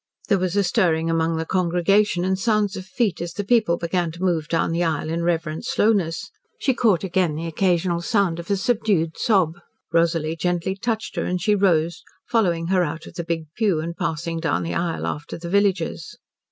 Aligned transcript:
There 0.29 0.39
was 0.39 0.55
a 0.55 0.63
stirring 0.63 1.11
among 1.11 1.37
the 1.37 1.45
congregation, 1.45 2.25
and 2.25 2.39
sounds 2.39 2.75
of 2.75 2.87
feet, 2.87 3.21
as 3.21 3.33
the 3.33 3.43
people 3.43 3.77
began 3.77 4.11
to 4.13 4.23
move 4.23 4.47
down 4.47 4.71
the 4.71 4.83
aisle 4.83 5.09
in 5.11 5.21
reverent 5.21 5.63
slowness. 5.63 6.31
She 6.57 6.73
caught 6.73 7.03
again 7.03 7.35
the 7.35 7.45
occasional 7.45 8.01
sound 8.01 8.39
of 8.39 8.49
a 8.49 8.57
subdued 8.57 9.15
sob. 9.19 9.59
Rosalie 9.93 10.35
gently 10.37 10.75
touched 10.75 11.17
her, 11.17 11.25
and 11.25 11.39
she 11.39 11.53
rose, 11.53 12.01
following 12.27 12.65
her 12.69 12.83
out 12.83 13.05
of 13.05 13.13
the 13.13 13.23
big 13.23 13.43
pew 13.55 13.79
and 13.79 13.95
passing 13.95 14.39
down 14.39 14.63
the 14.63 14.73
aisle 14.73 15.05
after 15.05 15.37
the 15.37 15.49
villagers. 15.51 16.17